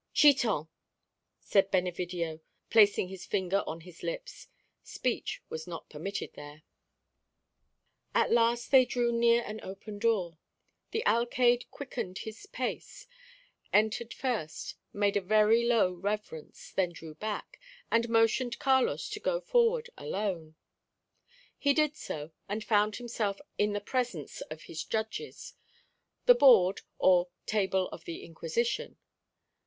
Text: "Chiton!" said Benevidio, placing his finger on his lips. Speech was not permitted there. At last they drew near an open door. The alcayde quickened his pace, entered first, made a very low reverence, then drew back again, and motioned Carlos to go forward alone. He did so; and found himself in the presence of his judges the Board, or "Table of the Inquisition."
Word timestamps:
"Chiton!" 0.15 0.67
said 1.39 1.69
Benevidio, 1.69 2.39
placing 2.71 3.09
his 3.09 3.27
finger 3.27 3.63
on 3.67 3.81
his 3.81 4.01
lips. 4.01 4.47
Speech 4.81 5.43
was 5.47 5.67
not 5.67 5.91
permitted 5.91 6.33
there. 6.33 6.63
At 8.15 8.31
last 8.31 8.71
they 8.71 8.83
drew 8.83 9.11
near 9.11 9.43
an 9.43 9.59
open 9.61 9.99
door. 9.99 10.39
The 10.89 11.05
alcayde 11.05 11.69
quickened 11.69 12.17
his 12.17 12.47
pace, 12.47 13.05
entered 13.71 14.11
first, 14.11 14.75
made 14.91 15.15
a 15.15 15.21
very 15.21 15.65
low 15.67 15.91
reverence, 15.93 16.71
then 16.71 16.93
drew 16.93 17.13
back 17.13 17.57
again, 17.59 17.63
and 18.05 18.09
motioned 18.09 18.57
Carlos 18.57 19.07
to 19.11 19.19
go 19.19 19.39
forward 19.39 19.91
alone. 19.99 20.55
He 21.59 21.73
did 21.75 21.95
so; 21.95 22.31
and 22.49 22.63
found 22.63 22.95
himself 22.95 23.39
in 23.59 23.73
the 23.73 23.79
presence 23.79 24.41
of 24.49 24.63
his 24.63 24.83
judges 24.83 25.53
the 26.25 26.33
Board, 26.33 26.81
or 26.97 27.29
"Table 27.45 27.87
of 27.89 28.05
the 28.05 28.25
Inquisition." 28.25 28.97